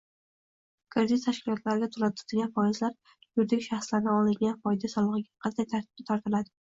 Kredit 0.93 1.25
tashkilotlariga 1.25 1.89
to‘lanadigan 1.95 2.49
foizlar 2.55 2.95
yuridik 3.41 3.61
shaxslardan 3.65 4.15
olinadigan 4.21 4.57
foyda 4.65 4.91
solig‘iga 4.95 5.45
qanday 5.45 5.69
tartibda 5.75 6.07
tortiladi? 6.09 6.53